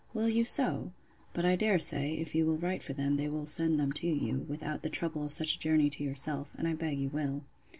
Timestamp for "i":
1.45-1.55, 6.67-6.73